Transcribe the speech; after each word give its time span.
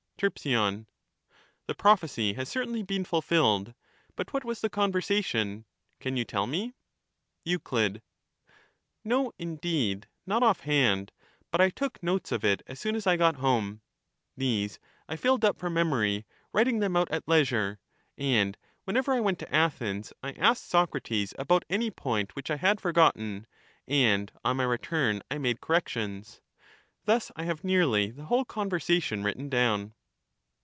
Terp. 0.21 0.85
The 1.65 1.73
prophecy 1.73 2.33
has 2.33 2.47
certainly 2.47 2.83
been 2.83 3.03
fulfilled; 3.05 3.73
but 4.15 4.31
what 4.31 4.45
was 4.45 4.61
the 4.61 4.69
conversation? 4.69 5.65
can 5.99 6.15
you 6.15 6.23
tell 6.25 6.45
me? 6.45 6.75
Euc, 7.47 8.01
No, 9.03 9.31
indeed, 9.39 10.07
not 10.27 10.43
offhand; 10.43 11.11
but 11.49 11.59
I 11.59 11.71
took 11.71 12.03
notes 12.03 12.31
of 12.31 12.45
it 12.45 12.61
as 12.67 12.85
143 12.85 12.89
soon 12.91 12.95
as 12.97 13.07
I 13.07 13.17
got 13.17 13.37
home; 13.41 13.81
these 14.37 14.77
I 15.09 15.15
filled 15.15 15.43
up 15.43 15.57
from 15.57 15.73
memory, 15.73 16.27
writing 16.53 16.77
them 16.81 16.95
out 16.95 17.09
at 17.09 17.27
leisure; 17.27 17.79
and 18.15 18.55
whenever 18.83 19.13
I 19.15 19.21
went 19.21 19.39
to 19.39 19.51
Athens, 19.51 20.13
I 20.21 20.33
asked 20.33 20.69
Socrates 20.69 21.33
about 21.39 21.65
any 21.67 21.89
point 21.89 22.35
which 22.35 22.51
I 22.51 22.57
had 22.57 22.79
forgotten, 22.79 23.47
and 23.87 24.31
on 24.45 24.57
my 24.57 24.65
return 24.65 25.23
I 25.31 25.39
made 25.39 25.61
corrections; 25.61 26.41
thus 27.05 27.31
I 27.35 27.45
have 27.45 27.63
nearly 27.63 28.11
the 28.11 28.25
whole 28.25 28.45
conversation 28.45 29.23
written 29.23 29.49
down. 29.49 29.95